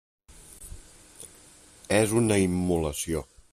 És 1.99 2.17
una 2.23 2.41
immolació. 2.47 3.25